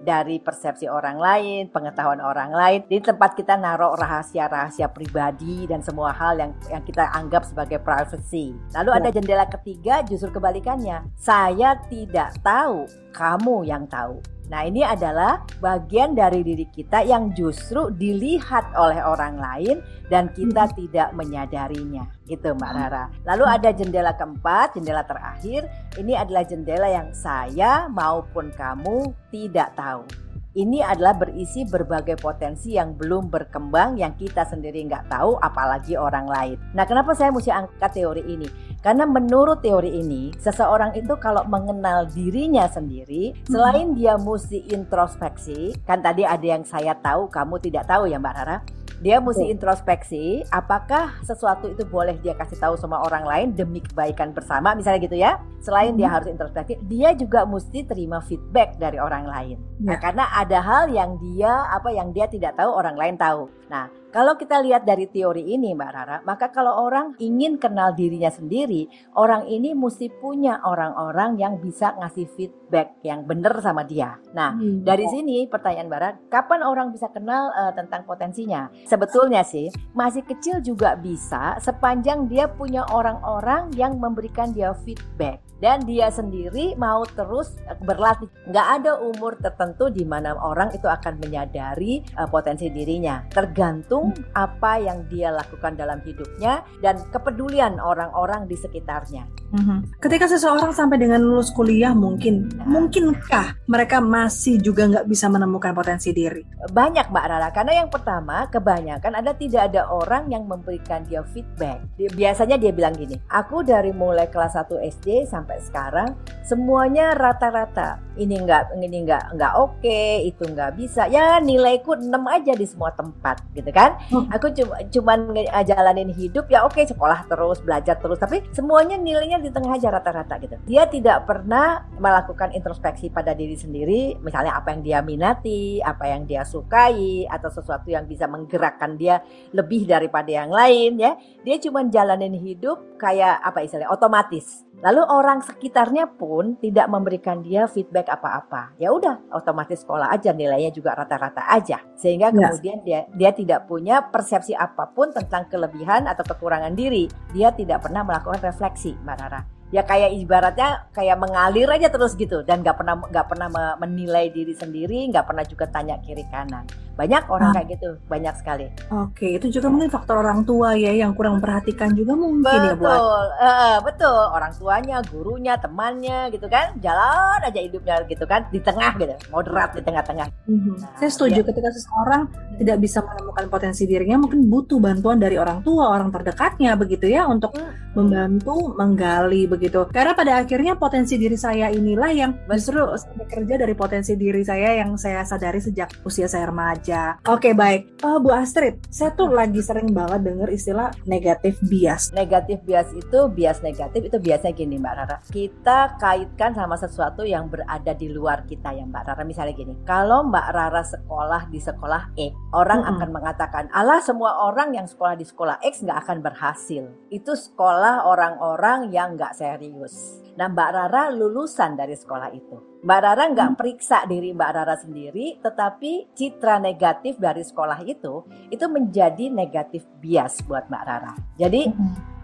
Dari 0.00 0.40
persepsi 0.40 0.88
orang 0.88 1.20
lain, 1.20 1.68
pengetahuan 1.68 2.18
orang 2.24 2.50
lain. 2.50 2.80
Di 2.88 2.98
tempat 3.04 3.36
kita 3.36 3.60
naruh 3.60 3.94
rahasia-rahasia 3.94 4.88
pribadi 4.90 5.68
dan 5.68 5.84
semua 5.84 6.10
hal 6.16 6.40
yang 6.40 6.52
yang 6.72 6.82
kita 6.82 7.12
anggap 7.12 7.44
sebagai 7.44 7.78
privacy. 7.80 8.56
Lalu 8.72 8.90
ada 8.96 9.08
ya. 9.12 9.14
jendela 9.20 9.46
ketiga 9.46 10.00
justru 10.08 10.32
kebalikannya. 10.40 11.04
Saya 11.20 11.76
tidak 11.92 12.40
tahu, 12.40 12.88
kamu 13.12 13.68
yang 13.68 13.84
tahu. 13.86 14.39
Nah, 14.50 14.66
ini 14.66 14.82
adalah 14.82 15.46
bagian 15.62 16.18
dari 16.18 16.42
diri 16.42 16.66
kita 16.66 17.06
yang 17.06 17.30
justru 17.38 17.94
dilihat 17.94 18.74
oleh 18.74 18.98
orang 18.98 19.38
lain 19.38 19.78
dan 20.10 20.26
kita 20.34 20.66
hmm. 20.66 20.74
tidak 20.74 21.08
menyadarinya. 21.14 22.04
Gitu, 22.26 22.50
Mbak 22.58 22.72
Rara. 22.74 23.04
Lalu 23.30 23.44
ada 23.46 23.70
jendela 23.70 24.12
keempat, 24.18 24.74
jendela 24.74 25.06
terakhir. 25.06 25.70
Ini 25.94 26.18
adalah 26.18 26.42
jendela 26.42 26.90
yang 26.90 27.14
saya 27.14 27.86
maupun 27.86 28.50
kamu 28.50 29.14
tidak 29.30 29.78
tahu 29.78 30.29
ini 30.58 30.82
adalah 30.82 31.14
berisi 31.14 31.62
berbagai 31.62 32.18
potensi 32.18 32.74
yang 32.74 32.98
belum 32.98 33.30
berkembang 33.30 33.94
yang 33.98 34.18
kita 34.18 34.42
sendiri 34.42 34.82
nggak 34.90 35.06
tahu 35.06 35.38
apalagi 35.38 35.94
orang 35.94 36.26
lain. 36.26 36.56
Nah 36.74 36.82
kenapa 36.82 37.14
saya 37.14 37.30
mesti 37.30 37.54
angkat 37.54 37.90
teori 37.94 38.22
ini? 38.26 38.48
Karena 38.82 39.04
menurut 39.06 39.62
teori 39.62 39.94
ini 39.94 40.34
seseorang 40.40 40.96
itu 40.96 41.14
kalau 41.20 41.44
mengenal 41.46 42.08
dirinya 42.10 42.66
sendiri 42.66 43.30
hmm. 43.30 43.52
selain 43.52 43.92
dia 43.94 44.16
mesti 44.18 44.66
introspeksi 44.72 45.76
kan 45.86 46.00
tadi 46.00 46.24
ada 46.26 46.42
yang 46.42 46.64
saya 46.66 46.96
tahu 46.98 47.28
kamu 47.28 47.60
tidak 47.62 47.86
tahu 47.86 48.08
ya 48.08 48.18
Mbak 48.18 48.34
Rara 48.40 48.58
dia 49.00 49.16
mesti 49.16 49.48
introspeksi 49.48 50.44
apakah 50.52 51.16
sesuatu 51.24 51.72
itu 51.72 51.88
boleh 51.88 52.20
dia 52.20 52.36
kasih 52.36 52.60
tahu 52.60 52.76
sama 52.76 53.00
orang 53.00 53.24
lain 53.24 53.48
demi 53.56 53.80
kebaikan 53.80 54.36
bersama 54.36 54.76
misalnya 54.76 55.00
gitu 55.00 55.16
ya 55.16 55.40
selain 55.64 55.96
dia 55.96 56.12
hmm. 56.12 56.16
harus 56.20 56.28
introspeksi 56.28 56.76
dia 56.84 57.16
juga 57.16 57.48
mesti 57.48 57.88
terima 57.88 58.20
feedback 58.20 58.76
dari 58.76 59.00
orang 59.00 59.24
lain 59.24 59.56
nah, 59.80 59.96
ya. 59.96 59.98
karena 60.04 60.24
ada 60.36 60.58
hal 60.60 60.92
yang 60.92 61.16
dia 61.16 61.64
apa 61.72 61.88
yang 61.90 62.12
dia 62.12 62.28
tidak 62.28 62.54
tahu 62.60 62.70
orang 62.76 62.96
lain 62.96 63.16
tahu 63.16 63.48
nah 63.72 63.88
kalau 64.10 64.34
kita 64.34 64.58
lihat 64.58 64.82
dari 64.82 65.06
teori 65.06 65.54
ini 65.54 65.70
Mbak 65.70 65.90
Rara, 65.94 66.18
maka 66.26 66.50
kalau 66.50 66.82
orang 66.82 67.14
ingin 67.22 67.62
kenal 67.62 67.94
dirinya 67.94 68.26
sendiri, 68.26 68.90
orang 69.14 69.46
ini 69.46 69.70
mesti 69.70 70.10
punya 70.18 70.58
orang-orang 70.66 71.38
yang 71.38 71.62
bisa 71.62 71.94
ngasih 71.94 72.26
feedback 72.34 72.98
yang 73.06 73.22
benar 73.22 73.54
sama 73.62 73.86
dia. 73.86 74.18
Nah, 74.34 74.58
hmm. 74.58 74.82
dari 74.82 75.06
sini 75.06 75.46
pertanyaan 75.46 75.86
Mbak 75.86 76.00
Rara, 76.02 76.18
kapan 76.26 76.60
orang 76.66 76.90
bisa 76.90 77.06
kenal 77.14 77.54
uh, 77.54 77.70
tentang 77.70 78.02
potensinya? 78.02 78.66
Sebetulnya 78.82 79.46
sih, 79.46 79.70
masih 79.94 80.26
kecil 80.26 80.58
juga 80.58 80.98
bisa 80.98 81.62
sepanjang 81.62 82.26
dia 82.26 82.50
punya 82.50 82.82
orang-orang 82.90 83.70
yang 83.78 83.94
memberikan 83.94 84.50
dia 84.50 84.74
feedback 84.82 85.38
dan 85.60 85.84
dia 85.84 86.08
sendiri 86.08 86.74
mau 86.74 87.04
terus 87.04 87.54
eh, 87.68 87.76
berlatih. 87.84 88.26
Nggak 88.48 88.66
ada 88.80 88.92
umur 88.98 89.36
tertentu 89.38 89.92
di 89.92 90.02
mana 90.08 90.34
orang 90.34 90.72
itu 90.74 90.88
akan 90.88 91.20
menyadari 91.20 92.02
uh, 92.16 92.26
potensi 92.26 92.72
dirinya. 92.72 93.22
Tergantung 93.28 93.99
apa 94.34 94.80
yang 94.80 95.04
dia 95.08 95.30
lakukan 95.30 95.76
dalam 95.76 96.00
hidupnya 96.02 96.64
dan 96.80 97.00
kepedulian 97.12 97.76
orang-orang 97.78 98.48
di 98.48 98.56
sekitarnya. 98.56 99.28
Mhm. 99.50 99.98
Ketika 99.98 100.30
seseorang 100.30 100.70
sampai 100.70 100.96
dengan 101.02 101.20
lulus 101.20 101.50
kuliah 101.50 101.92
mungkin, 101.92 102.48
Nah. 102.54 102.66
mungkinkah 102.70 103.66
mereka 103.66 103.98
masih 103.98 104.62
juga 104.62 104.86
nggak 104.86 105.06
bisa 105.10 105.26
menemukan 105.26 105.74
potensi 105.74 106.14
diri? 106.14 106.42
Banyak 106.70 107.10
Mbak 107.10 107.26
Rara, 107.26 107.48
karena 107.50 107.82
yang 107.84 107.88
pertama 107.90 108.46
kebanyakan 108.46 109.18
ada 109.18 109.32
tidak 109.34 109.72
ada 109.72 109.90
orang 109.90 110.30
yang 110.30 110.46
memberikan 110.46 111.02
dia 111.04 111.26
feedback. 111.34 111.82
Biasanya 111.98 112.56
dia 112.56 112.70
bilang 112.70 112.94
gini, 112.94 113.18
aku 113.26 113.66
dari 113.66 113.90
mulai 113.90 114.30
kelas 114.30 114.54
1 114.54 114.78
SD 114.78 115.26
sampai 115.26 115.58
sekarang 115.62 116.14
semuanya 116.46 117.12
rata-rata. 117.14 117.98
Ini 118.20 118.36
enggak 118.36 118.76
ini 118.76 119.00
enggak 119.00 119.32
enggak 119.32 119.52
oke, 119.56 120.02
itu 120.28 120.44
enggak 120.44 120.76
bisa. 120.76 121.08
Ya 121.08 121.40
nilaiku 121.40 121.96
6 121.96 122.12
aja 122.28 122.52
di 122.52 122.66
semua 122.68 122.92
tempat 122.92 123.40
gitu 123.56 123.72
kan. 123.72 123.96
Hmm. 124.12 124.28
Aku 124.28 124.52
cuma 124.52 124.76
cuman 124.92 125.18
nge- 125.32 125.48
jalanin 125.64 126.12
hidup 126.12 126.52
ya 126.52 126.68
oke 126.68 126.84
sekolah 126.84 127.24
terus, 127.24 127.64
belajar 127.64 127.96
terus, 127.96 128.20
tapi 128.20 128.44
semuanya 128.52 129.00
nilainya 129.00 129.40
di 129.40 129.48
tengah 129.48 129.72
aja 129.72 129.88
rata-rata 129.88 130.36
gitu. 130.44 130.60
Dia 130.68 130.84
tidak 130.84 131.24
pernah 131.24 131.88
melakukan 131.96 132.52
introspeksi 132.52 133.08
pada 133.08 133.32
diri 133.32 133.56
sendiri, 133.56 134.20
misalnya 134.20 134.52
apa 134.52 134.76
yang 134.76 134.82
dia 134.84 134.98
minati, 135.00 135.80
apa 135.80 136.12
yang 136.12 136.28
dia 136.28 136.44
sukai, 136.44 137.24
atau 137.24 137.48
sesuatu 137.48 137.88
yang 137.88 138.04
bisa 138.04 138.28
menggerakkan 138.28 139.00
dia 139.00 139.24
lebih 139.56 139.88
daripada 139.88 140.28
yang 140.28 140.52
lain 140.52 141.00
ya. 141.00 141.16
Dia 141.40 141.56
cuma 141.56 141.86
jalanin 141.88 142.36
hidup 142.36 143.00
kayak 143.00 143.40
apa 143.40 143.64
istilahnya 143.64 143.88
otomatis. 143.88 144.68
Lalu 144.80 145.02
orang 145.12 145.44
sekitarnya 145.44 146.08
pun 146.16 146.56
tidak 146.56 146.88
memberikan 146.88 147.44
dia 147.44 147.68
feedback 147.68 148.08
apa-apa. 148.08 148.72
Ya 148.80 148.88
udah, 148.88 149.28
otomatis 149.28 149.84
sekolah 149.84 150.08
aja 150.08 150.32
nilainya 150.32 150.72
juga 150.72 150.96
rata-rata 150.96 151.44
aja. 151.52 151.84
Sehingga 152.00 152.32
Ya. 152.32 152.48
kemudian 152.48 152.80
dia 152.80 153.00
dia 153.12 153.30
tidak 153.36 153.68
punya 153.68 154.00
persepsi 154.08 154.56
apa 154.56 154.88
pun 154.88 155.12
tentang 155.12 155.52
kelebihan 155.52 156.08
atau 156.08 156.24
kekurangan 156.24 156.72
diri. 156.72 157.12
Dia 157.36 157.52
tidak 157.52 157.84
pernah 157.84 158.00
melakukan 158.08 158.40
refleksi, 158.40 158.96
Mbak 159.04 159.16
Rara. 159.20 159.40
Ya 159.70 159.86
kayak 159.86 160.10
ibaratnya 160.18 160.90
kayak 160.90 161.14
mengalir 161.20 161.70
aja 161.70 161.86
terus 161.92 162.18
gitu 162.18 162.42
dan 162.42 162.64
nggak 162.64 162.74
pernah 162.74 162.98
nggak 163.06 163.26
pernah 163.30 163.48
me- 163.52 163.76
menilai 163.86 164.32
diri 164.32 164.50
sendiri, 164.50 165.06
nggak 165.12 165.28
pernah 165.28 165.44
juga 165.46 165.70
tanya 165.70 165.94
kiri 166.02 166.26
kanan. 166.26 166.66
Banyak 167.00 167.32
orang 167.32 167.48
Ah. 167.48 167.54
kayak 167.56 167.68
gitu, 167.80 167.88
banyak 168.12 168.34
sekali. 168.36 168.66
Oke, 168.92 169.40
itu 169.40 169.48
juga 169.48 169.72
mungkin 169.72 169.88
faktor 169.88 170.20
orang 170.20 170.44
tua 170.44 170.76
ya 170.76 170.92
yang 170.92 171.16
kurang 171.16 171.40
memperhatikan 171.40 171.96
juga 171.96 172.12
mungkin 172.12 172.44
ya 172.44 172.76
buat. 172.76 172.92
Betul, 172.92 173.24
eh, 173.40 173.76
betul. 173.80 174.20
Orang 174.28 174.52
tuanya, 174.52 174.96
gurunya, 175.08 175.54
temannya 175.56 176.28
gitu 176.28 176.44
kan, 176.44 176.76
jalan 176.78 177.40
aja 177.40 177.56
hidupnya 177.56 178.04
gitu 178.04 178.28
kan, 178.28 178.44
di 178.52 178.60
tengah 178.60 178.92
gitu, 179.00 179.16
moderat 179.32 179.72
di 179.72 179.80
tengah-tengah. 179.80 180.28
Mhm. 180.44 180.72
Nah, 180.76 180.92
Saya 181.00 181.08
setuju 181.08 181.40
ya. 181.40 181.46
ketika 181.48 181.68
seseorang 181.72 182.22
tidak 182.60 182.76
bisa 182.76 182.98
menemukan 183.00 183.46
potensi 183.48 183.88
dirinya 183.88 184.20
mungkin 184.20 184.44
butuh 184.44 184.76
bantuan 184.76 185.16
dari 185.16 185.40
orang 185.40 185.64
tua, 185.64 185.88
orang 185.88 186.12
terdekatnya 186.12 186.76
begitu 186.76 187.08
ya 187.08 187.24
untuk 187.24 187.56
Hmm. 187.56 187.72
membantu 187.96 188.76
menggali 188.76 189.46
begitu. 189.46 189.88
Karena 189.88 190.12
pada 190.12 190.44
akhirnya 190.44 190.76
potensi 190.76 191.16
diri 191.16 191.38
saya 191.38 191.70
inilah 191.70 192.10
yang 192.12 192.30
justru 192.50 192.84
bekerja 193.16 193.54
dari 193.56 193.72
potensi 193.72 194.12
diri 194.14 194.42
saya 194.42 194.82
yang 194.82 194.98
saya 194.98 195.22
sadari 195.22 195.62
sejak 195.62 196.02
usia 196.02 196.26
saya 196.26 196.50
remaja. 196.50 196.89
Oke 197.28 197.54
baik, 197.54 197.90
Eh, 198.00 198.16
Bu 198.16 198.32
Astrid, 198.32 198.80
saya 198.88 199.12
tuh 199.12 199.28
lagi 199.28 199.60
sering 199.60 199.92
banget 199.92 200.24
denger 200.24 200.48
istilah 200.48 200.88
negatif 201.04 201.60
bias. 201.60 202.16
Negatif 202.16 202.64
bias 202.64 202.88
itu, 202.96 203.28
bias 203.28 203.60
negatif 203.60 204.08
itu 204.08 204.16
biasanya 204.16 204.56
gini 204.56 204.80
Mbak 204.80 204.94
Rara. 204.96 205.16
Kita 205.28 206.00
kaitkan 206.00 206.56
sama 206.56 206.80
sesuatu 206.80 207.28
yang 207.28 207.52
berada 207.52 207.92
di 207.92 208.08
luar 208.08 208.48
kita 208.48 208.72
ya 208.72 208.88
Mbak 208.88 209.04
Rara. 209.04 209.22
Misalnya 209.28 209.52
gini, 209.52 209.76
kalau 209.84 210.24
Mbak 210.32 210.48
Rara 210.48 210.80
sekolah 210.80 211.52
di 211.52 211.60
sekolah 211.60 212.16
X, 212.16 212.32
orang 212.56 212.80
Mm-mm. 212.88 212.92
akan 212.96 213.08
mengatakan, 213.12 213.64
alah 213.68 214.00
semua 214.00 214.48
orang 214.48 214.72
yang 214.72 214.88
sekolah 214.88 215.12
di 215.12 215.28
sekolah 215.28 215.60
X 215.60 215.84
nggak 215.84 216.00
akan 216.00 216.18
berhasil. 216.24 216.88
Itu 217.12 217.36
sekolah 217.36 218.08
orang-orang 218.08 218.88
yang 218.96 219.12
nggak 219.12 219.36
serius. 219.36 220.24
Nah 220.40 220.48
Mbak 220.48 220.70
Rara 220.72 221.12
lulusan 221.12 221.76
dari 221.76 221.92
sekolah 221.92 222.32
itu. 222.32 222.69
Mbak 222.80 223.00
Rara 223.04 223.24
nggak 223.28 223.60
periksa 223.60 224.08
diri 224.08 224.32
Mbak 224.32 224.50
Rara 224.56 224.72
sendiri, 224.80 225.36
tetapi 225.44 226.16
citra 226.16 226.56
negatif 226.56 227.20
dari 227.20 227.44
sekolah 227.44 227.84
itu 227.84 228.24
itu 228.48 228.66
menjadi 228.72 229.28
negatif 229.28 229.84
bias 230.00 230.40
buat 230.48 230.64
Mbak 230.72 230.84
Rara. 230.88 231.12
Jadi 231.36 231.68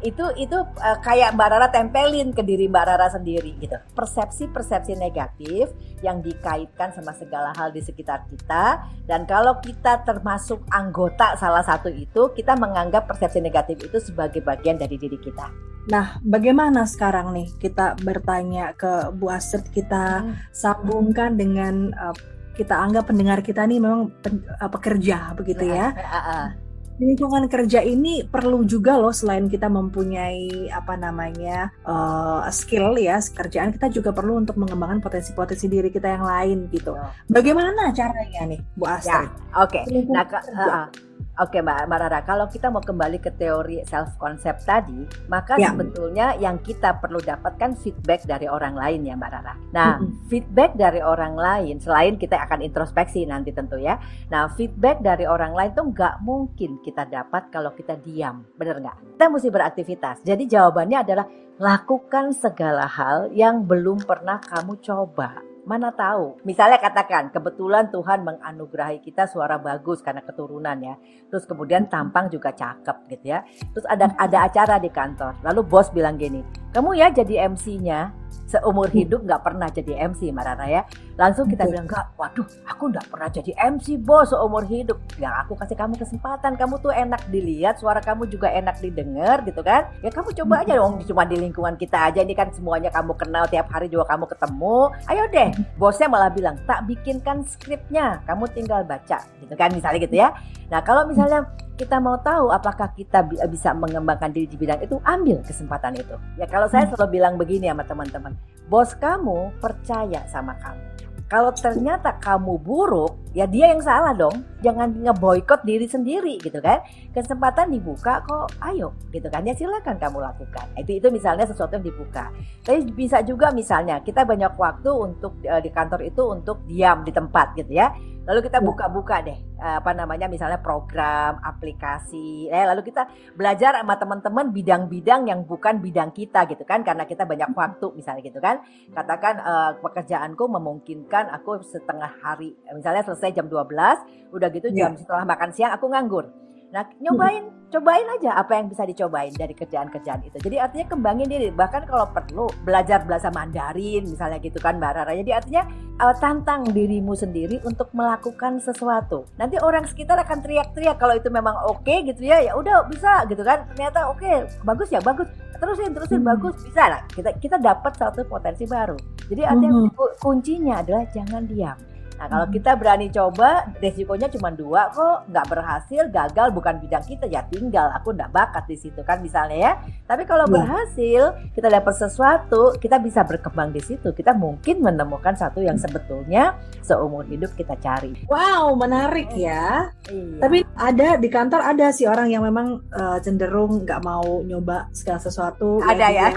itu 0.04 0.24
itu 0.36 0.58
uh, 0.60 0.98
kayak 1.00 1.32
Mbak 1.32 1.48
Rara 1.48 1.68
tempelin 1.72 2.34
ke 2.34 2.44
diri 2.44 2.68
Mbak 2.68 2.84
Rara 2.84 3.08
sendiri 3.08 3.56
gitu. 3.56 3.76
Persepsi-persepsi 3.96 4.98
negatif 4.98 5.72
yang 6.04 6.20
dikaitkan 6.20 6.92
sama 6.92 7.16
segala 7.16 7.56
hal 7.56 7.72
di 7.72 7.80
sekitar 7.80 8.28
kita 8.28 8.84
dan 9.08 9.24
kalau 9.24 9.56
kita 9.64 10.04
termasuk 10.04 10.60
anggota 10.68 11.38
salah 11.40 11.64
satu 11.64 11.88
itu, 11.88 12.32
kita 12.36 12.58
menganggap 12.58 13.08
persepsi 13.08 13.40
negatif 13.40 13.80
itu 13.86 13.98
sebagai 14.02 14.44
bagian 14.44 14.76
dari 14.76 15.00
diri 15.00 15.16
kita. 15.16 15.48
Nah, 15.86 16.18
bagaimana 16.26 16.82
sekarang 16.82 17.30
nih 17.30 17.48
kita 17.62 17.94
bertanya 18.02 18.74
ke 18.74 19.14
Bu 19.14 19.30
Astrid 19.30 19.70
kita 19.70 20.26
sambungkan 20.50 21.38
dengan 21.38 21.94
uh, 21.94 22.16
kita 22.58 22.74
anggap 22.74 23.06
pendengar 23.12 23.38
kita 23.44 23.62
nih 23.68 23.78
memang 23.78 24.10
pen- 24.18 24.42
uh, 24.58 24.66
pekerja 24.66 25.30
begitu 25.38 25.70
ya. 25.70 25.94
Ah, 25.94 26.18
ah. 26.18 26.44
Di 26.50 26.65
lingkungan 26.96 27.44
kerja 27.48 27.84
ini 27.84 28.24
perlu 28.24 28.64
juga 28.64 28.96
loh 28.96 29.12
selain 29.12 29.46
kita 29.52 29.68
mempunyai 29.68 30.72
apa 30.72 30.96
namanya 30.96 31.70
uh, 31.84 32.44
skill 32.48 32.96
ya 32.96 33.20
kerjaan 33.20 33.72
kita 33.72 33.92
juga 33.92 34.10
perlu 34.16 34.40
untuk 34.40 34.56
mengembangkan 34.56 35.04
potensi-potensi 35.04 35.68
diri 35.68 35.88
kita 35.92 36.08
yang 36.16 36.24
lain 36.24 36.58
gitu. 36.72 36.96
Bagaimana 37.28 37.92
caranya 37.92 38.42
nih 38.48 38.60
Bu 38.76 38.84
Astrid? 38.88 39.28
Oke. 39.56 39.84
Di 39.84 39.92
lingkungan 39.92 40.24
Nah, 40.24 40.88
ke-. 40.88 41.06
Oke 41.36 41.60
Mbak, 41.60 41.84
Mbak 41.84 41.98
Rara, 42.00 42.20
kalau 42.24 42.48
kita 42.48 42.72
mau 42.72 42.80
kembali 42.80 43.20
ke 43.20 43.28
teori 43.28 43.84
self 43.84 44.16
concept 44.16 44.64
tadi, 44.64 45.04
maka 45.28 45.60
Ya. 45.60 45.68
sebetulnya 45.68 46.32
yang 46.40 46.56
kita 46.64 46.96
perlu 46.96 47.20
dapatkan 47.20 47.76
feedback 47.76 48.24
dari 48.24 48.48
orang 48.48 48.72
lain 48.72 49.04
ya 49.04 49.20
Mbak 49.20 49.30
Rara. 49.36 49.52
Nah, 49.68 50.00
Mm-mm. 50.00 50.32
feedback 50.32 50.72
dari 50.80 51.04
orang 51.04 51.36
lain, 51.36 51.76
selain 51.76 52.16
kita 52.16 52.40
akan 52.40 52.64
introspeksi 52.64 53.28
nanti 53.28 53.52
tentu 53.52 53.76
ya. 53.76 54.00
Nah, 54.32 54.48
feedback 54.56 55.04
dari 55.04 55.28
orang 55.28 55.52
lain 55.52 55.76
tuh 55.76 55.92
nggak 55.92 56.24
mungkin 56.24 56.80
kita 56.80 57.04
dapat 57.04 57.52
kalau 57.52 57.76
kita 57.76 58.00
diam, 58.00 58.40
bener 58.56 58.80
nggak? 58.80 59.20
Kita 59.20 59.28
mesti 59.28 59.48
beraktivitas. 59.52 60.16
Jadi 60.24 60.48
jawabannya 60.48 60.98
adalah 61.04 61.28
lakukan 61.60 62.32
segala 62.32 62.88
hal 62.88 63.28
yang 63.36 63.60
belum 63.68 64.08
pernah 64.08 64.40
kamu 64.40 64.80
coba. 64.80 65.55
Mana 65.66 65.90
tahu. 65.90 66.38
Misalnya 66.46 66.78
katakan 66.78 67.34
kebetulan 67.34 67.90
Tuhan 67.90 68.22
menganugerahi 68.22 69.02
kita 69.02 69.26
suara 69.26 69.58
bagus 69.58 69.98
karena 69.98 70.22
keturunan 70.22 70.78
ya. 70.78 70.94
Terus 71.26 71.42
kemudian 71.42 71.90
tampang 71.90 72.30
juga 72.30 72.54
cakep 72.54 73.10
gitu 73.10 73.34
ya. 73.34 73.42
Terus 73.74 73.82
ada 73.90 74.14
ada 74.14 74.46
acara 74.46 74.78
di 74.78 74.86
kantor. 74.86 75.42
Lalu 75.42 75.66
bos 75.66 75.90
bilang 75.90 76.14
gini, 76.22 76.38
kamu 76.76 76.92
ya 76.92 77.08
jadi 77.08 77.48
MC-nya 77.48 78.12
seumur 78.46 78.86
hidup 78.94 79.26
nggak 79.26 79.42
pernah 79.42 79.66
jadi 79.66 80.06
MC 80.06 80.30
Mbak 80.30 80.44
Rara 80.46 80.66
ya. 80.70 80.82
Langsung 81.18 81.50
kita 81.50 81.66
Betul. 81.66 81.72
bilang 81.72 81.86
enggak, 81.90 82.06
waduh 82.14 82.46
aku 82.68 82.82
nggak 82.94 83.06
pernah 83.10 83.28
jadi 83.32 83.52
MC 83.74 83.86
bos 83.98 84.30
seumur 84.30 84.62
hidup. 84.68 85.00
Ya 85.18 85.34
aku 85.42 85.58
kasih 85.58 85.74
kamu 85.74 85.98
kesempatan, 85.98 86.54
kamu 86.54 86.78
tuh 86.78 86.94
enak 86.94 87.26
dilihat, 87.32 87.82
suara 87.82 87.98
kamu 87.98 88.30
juga 88.30 88.52
enak 88.52 88.78
didengar 88.78 89.42
gitu 89.42 89.60
kan. 89.66 89.90
Ya 90.00 90.14
kamu 90.14 90.30
coba 90.44 90.62
aja 90.62 90.78
dong, 90.78 91.02
cuma 91.02 91.26
di 91.26 91.36
lingkungan 91.40 91.74
kita 91.74 92.12
aja 92.12 92.22
ini 92.22 92.36
kan 92.38 92.54
semuanya 92.54 92.94
kamu 92.94 93.18
kenal 93.18 93.44
tiap 93.50 93.66
hari 93.72 93.90
juga 93.90 94.06
kamu 94.14 94.30
ketemu. 94.30 94.78
Ayo 95.10 95.24
deh, 95.32 95.48
bosnya 95.74 96.06
malah 96.06 96.30
bilang 96.30 96.56
tak 96.70 96.86
bikinkan 96.86 97.42
skripnya, 97.48 98.22
kamu 98.30 98.46
tinggal 98.54 98.86
baca 98.86 99.26
gitu 99.42 99.54
kan 99.58 99.74
misalnya 99.74 100.00
gitu 100.04 100.16
ya. 100.22 100.30
Nah 100.70 100.84
kalau 100.86 101.08
misalnya 101.08 101.50
kita 101.76 102.00
mau 102.00 102.16
tahu 102.24 102.48
apakah 102.48 102.88
kita 102.96 103.20
bi- 103.28 103.38
bisa 103.52 103.76
mengembangkan 103.76 104.32
diri 104.32 104.48
di 104.48 104.56
bidang 104.56 104.80
itu, 104.80 104.96
ambil 105.04 105.44
kesempatan 105.44 105.92
itu. 106.00 106.16
Ya 106.40 106.48
kalau 106.48 106.66
saya 106.72 106.88
selalu 106.88 107.20
bilang 107.20 107.36
begini 107.36 107.68
sama 107.68 107.84
teman-teman, 107.84 108.32
bos 108.66 108.96
kamu 108.96 109.52
percaya 109.60 110.24
sama 110.26 110.56
kamu. 110.56 110.82
Kalau 111.26 111.50
ternyata 111.52 112.16
kamu 112.16 112.54
buruk, 112.62 113.18
ya 113.36 113.44
dia 113.44 113.74
yang 113.74 113.82
salah 113.84 114.14
dong. 114.16 114.46
Jangan 114.66 114.88
ngeboikot 115.06 115.62
diri 115.62 115.86
sendiri 115.86 116.42
gitu 116.42 116.58
kan. 116.58 116.82
Kesempatan 117.14 117.70
dibuka 117.70 118.26
kok, 118.26 118.50
ayo 118.66 118.90
gitu 119.14 119.30
kan. 119.30 119.46
Ya 119.46 119.54
silakan 119.54 119.94
kamu 120.02 120.18
lakukan. 120.18 120.66
Itu 120.74 120.98
itu 120.98 121.08
misalnya 121.14 121.46
sesuatu 121.46 121.78
yang 121.78 121.86
dibuka. 121.86 122.34
Tapi 122.66 122.90
bisa 122.90 123.22
juga 123.22 123.54
misalnya 123.54 124.02
kita 124.02 124.26
banyak 124.26 124.58
waktu 124.58 124.90
untuk 124.90 125.38
eh, 125.46 125.62
di 125.62 125.70
kantor 125.70 126.02
itu 126.02 126.22
untuk 126.26 126.66
diam 126.66 127.06
di 127.06 127.14
tempat 127.14 127.54
gitu 127.54 127.70
ya. 127.70 127.94
Lalu 128.26 128.42
kita 128.50 128.58
Ya. 128.58 128.66
buka-buka 128.66 129.22
deh 129.22 129.38
eh, 129.38 129.76
apa 129.78 129.94
namanya 129.94 130.26
misalnya 130.26 130.58
program, 130.58 131.38
aplikasi. 131.38 132.50
Eh 132.50 132.66
lalu 132.66 132.82
kita 132.82 133.06
belajar 133.38 133.78
sama 133.78 133.94
teman-teman 133.94 134.50
bidang-bidang 134.50 135.30
yang 135.30 135.46
bukan 135.46 135.78
bidang 135.78 136.10
kita 136.10 136.42
gitu 136.50 136.66
kan 136.66 136.82
karena 136.82 137.06
kita 137.06 137.22
banyak 137.22 137.54
waktu 137.54 137.86
misalnya 137.94 138.26
gitu 138.26 138.42
kan. 138.42 138.58
Katakan 138.90 139.34
eh, 139.38 139.70
pekerjaanku 139.78 140.42
memungkinkan 140.42 141.30
aku 141.38 141.62
setengah 141.62 142.18
hari 142.18 142.58
misalnya 142.74 143.06
selesai 143.06 143.30
jam 143.30 143.46
12, 143.46 144.34
udah 144.34 144.50
gitu 144.56 144.72
Ya. 144.72 144.88
jam 144.88 144.96
setelah 144.96 145.28
makan 145.28 145.50
siang 145.52 145.72
aku 145.76 145.86
nganggur. 145.92 146.26
Nah, 146.74 146.82
nyobain, 146.98 147.46
cobain 147.70 148.06
aja 148.18 148.36
apa 148.36 148.58
yang 148.58 148.66
bisa 148.66 148.82
dicobain 148.82 149.30
dari 149.32 149.54
kerjaan-kerjaan 149.54 150.26
itu. 150.26 150.36
Jadi 150.42 150.56
artinya 150.58 150.86
kembangin 150.90 151.28
diri. 151.30 151.48
Bahkan 151.54 151.86
kalau 151.86 152.10
perlu 152.10 152.50
belajar 152.66 153.06
bahasa 153.06 153.30
Mandarin 153.30 154.02
misalnya 154.02 154.42
gitu 154.42 154.58
kan 154.58 154.76
Mbak 154.76 154.92
Rara. 154.92 155.12
Jadi 155.14 155.30
artinya 155.30 155.62
uh, 156.02 156.14
tantang 156.18 156.66
dirimu 156.66 157.14
sendiri 157.14 157.62
untuk 157.62 157.88
melakukan 157.94 158.58
sesuatu. 158.58 159.24
Nanti 159.38 159.62
orang 159.62 159.86
sekitar 159.86 160.18
akan 160.26 160.42
teriak-teriak 160.42 160.98
kalau 160.98 161.14
itu 161.14 161.30
memang 161.30 161.54
oke 161.70 161.86
okay, 161.86 162.02
gitu 162.02 162.26
ya. 162.26 162.42
Ya 162.42 162.52
udah 162.58 162.84
bisa 162.90 163.24
gitu 163.30 163.46
kan. 163.46 163.64
Ternyata 163.72 164.10
oke, 164.10 164.20
okay, 164.20 164.44
bagus 164.66 164.90
ya, 164.90 164.98
bagus. 165.00 165.30
Terusin, 165.56 165.96
terusin 165.96 166.20
hmm. 166.20 166.30
bagus 166.36 166.54
bisa 166.60 166.84
lah. 166.92 167.00
Kita 167.08 167.32
kita 167.40 167.56
dapat 167.56 167.96
satu 167.96 168.26
potensi 168.28 168.68
baru. 168.68 168.98
Jadi 169.32 169.42
artinya 169.48 169.88
hmm. 169.88 170.20
kuncinya 170.20 170.84
adalah 170.84 171.08
jangan 171.08 171.48
diam 171.48 171.95
Nah 172.16 172.26
kalau 172.32 172.46
kita 172.48 172.72
berani 172.80 173.12
coba, 173.12 173.68
resikonya 173.76 174.32
cuma 174.32 174.48
dua 174.48 174.88
kok, 174.92 175.28
nggak 175.28 175.46
berhasil, 175.52 176.02
gagal 176.08 176.48
bukan 176.56 176.80
bidang 176.80 177.04
kita 177.04 177.28
ya 177.28 177.44
tinggal. 177.48 177.92
Aku 178.00 178.16
nggak 178.16 178.32
bakat 178.32 178.64
di 178.64 178.76
situ 178.80 179.00
kan 179.04 179.20
misalnya 179.20 179.56
ya. 179.56 179.72
Tapi 180.08 180.24
kalau 180.24 180.48
ya. 180.48 180.52
berhasil, 180.56 181.22
kita 181.52 181.68
dapat 181.68 181.94
sesuatu, 181.96 182.74
kita 182.80 182.96
bisa 183.00 183.20
berkembang 183.22 183.70
di 183.70 183.84
situ. 183.84 184.16
Kita 184.16 184.32
mungkin 184.32 184.80
menemukan 184.80 185.36
satu 185.36 185.60
yang 185.60 185.76
sebetulnya 185.76 186.56
seumur 186.80 187.28
hidup 187.28 187.52
kita 187.52 187.76
cari. 187.76 188.16
Wow, 188.26 188.72
menarik 188.80 189.28
ya. 189.36 189.92
Iya. 190.08 190.40
Tapi 190.40 190.58
ada 190.76 191.08
di 191.20 191.28
kantor 191.28 191.60
ada 191.60 191.92
sih 191.92 192.08
orang 192.08 192.32
yang 192.32 192.42
memang 192.44 192.80
uh, 192.96 193.18
cenderung 193.20 193.84
nggak 193.84 194.00
mau 194.00 194.40
nyoba 194.40 194.88
segala 194.96 195.20
sesuatu. 195.20 195.84
Ada 195.84 196.06
ya. 196.08 196.28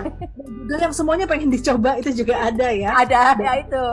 Juga 0.68 0.76
yang 0.84 0.94
semuanya 0.94 1.24
pengen 1.24 1.48
dicoba 1.48 1.96
itu 1.96 2.12
juga 2.12 2.52
ada 2.52 2.68
ya. 2.68 2.92
Ada, 3.00 3.20
ada 3.38 3.52
itu 3.64 3.84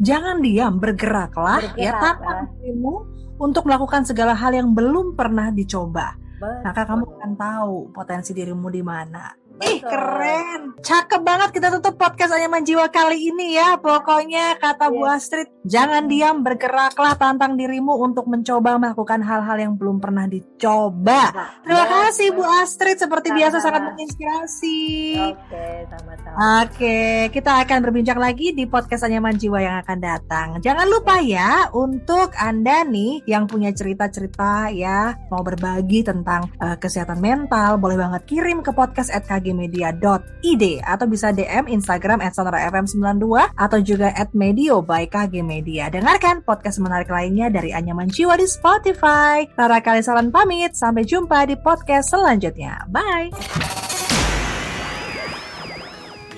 jangan 0.00 0.42
diam, 0.42 0.78
bergeraklah 0.78 1.60
Bergerak, 1.62 1.78
ya 1.78 1.92
tantang 1.98 2.40
dirimu 2.58 2.94
untuk 3.38 3.66
melakukan 3.66 4.06
segala 4.06 4.32
hal 4.34 4.54
yang 4.54 4.72
belum 4.72 5.18
pernah 5.18 5.50
dicoba. 5.50 6.14
Betul. 6.38 6.60
Maka 6.66 6.82
kamu 6.84 7.04
akan 7.08 7.32
tahu 7.38 7.76
potensi 7.94 8.30
dirimu 8.34 8.68
di 8.68 8.82
mana. 8.82 9.32
Betul. 9.54 9.70
Ih 9.70 9.80
keren, 9.86 10.60
cakep 10.82 11.20
banget 11.22 11.54
kita 11.54 11.70
tutup 11.78 11.94
podcast 11.94 12.34
Anyaman 12.34 12.66
Jiwa 12.66 12.90
kali 12.90 13.30
ini 13.30 13.54
ya. 13.54 13.78
Pokoknya 13.78 14.58
kata. 14.58 14.90
Bu 14.90 15.06
iya. 15.06 15.14
Astrid, 15.14 15.46
jangan 15.62 16.10
diam, 16.10 16.42
bergeraklah, 16.42 17.14
tantang 17.14 17.54
dirimu 17.54 17.94
untuk 18.02 18.26
mencoba 18.26 18.82
melakukan 18.82 19.22
hal-hal 19.22 19.54
yang 19.62 19.78
belum 19.78 20.02
pernah 20.02 20.26
dicoba. 20.26 21.30
Nah, 21.30 21.50
Terima 21.62 21.86
kasih 21.86 22.34
Bu 22.34 22.42
Astrid, 22.42 22.98
seperti 22.98 23.30
sama. 23.30 23.38
biasa 23.38 23.56
sangat 23.62 23.82
menginspirasi. 23.94 24.82
Oke, 25.22 25.66
sama-sama. 25.86 26.36
Oke, 26.66 26.98
kita 27.30 27.52
akan 27.62 27.78
berbincang 27.78 28.18
lagi 28.18 28.50
di 28.50 28.66
podcast 28.66 29.06
Anyaman 29.06 29.38
Jiwa 29.38 29.62
yang 29.62 29.76
akan 29.86 29.98
datang. 30.02 30.46
Jangan 30.58 30.90
lupa 30.90 31.22
ya 31.22 31.70
untuk 31.70 32.34
Anda 32.34 32.82
nih 32.82 33.22
yang 33.30 33.46
punya 33.46 33.70
cerita-cerita 33.70 34.74
ya, 34.74 35.14
mau 35.30 35.46
berbagi 35.46 36.02
tentang 36.02 36.50
uh, 36.58 36.74
kesehatan 36.74 37.22
mental, 37.22 37.78
boleh 37.78 37.94
banget 37.94 38.26
kirim 38.26 38.58
ke 38.58 38.74
podcast 38.74 39.14
at 39.14 39.22
kgmedia.id 39.44 40.64
atau 40.80 41.04
bisa 41.04 41.28
DM 41.36 41.68
Instagram 41.68 42.24
at 42.24 42.32
sonarafm92 42.32 43.52
atau 43.52 43.78
juga 43.84 44.08
medio 44.32 44.80
by 44.80 45.04
KG 45.12 45.44
Media. 45.44 45.92
Dengarkan 45.92 46.40
podcast 46.40 46.80
menarik 46.80 47.12
lainnya 47.12 47.52
dari 47.52 47.76
Anyaman 47.76 48.08
Jiwa 48.08 48.40
di 48.40 48.48
Spotify. 48.48 49.44
Rara 49.52 49.84
Kalisalan 49.84 50.32
pamit, 50.32 50.72
sampai 50.72 51.04
jumpa 51.04 51.44
di 51.44 51.60
podcast 51.60 52.08
selanjutnya. 52.08 52.88
Bye! 52.88 53.28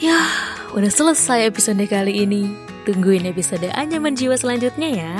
Ya, 0.02 0.18
udah 0.74 0.90
selesai 0.90 1.46
episode 1.46 1.86
kali 1.86 2.26
ini. 2.26 2.50
Tungguin 2.84 3.24
episode 3.30 3.70
Anyaman 3.70 4.18
Jiwa 4.18 4.34
selanjutnya 4.34 4.90
ya. 4.90 5.14